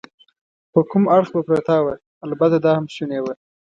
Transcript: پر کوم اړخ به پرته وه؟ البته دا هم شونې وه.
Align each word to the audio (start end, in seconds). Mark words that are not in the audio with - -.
پر 0.71 0.83
کوم 0.91 1.03
اړخ 1.15 1.27
به 1.35 1.41
پرته 1.49 1.75
وه؟ 1.83 1.95
البته 2.25 2.57
دا 2.65 2.71
هم 2.77 2.85
شونې 2.95 3.19
وه. 3.21 3.33